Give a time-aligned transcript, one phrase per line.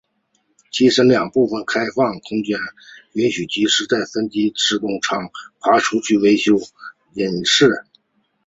[0.71, 2.57] 机身两旁的开放空间
[3.13, 6.55] 允许技师在飞行时自机舱爬出去维修
[7.13, 7.69] 引擎。